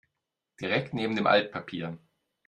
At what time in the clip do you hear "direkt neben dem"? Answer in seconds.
0.59-1.27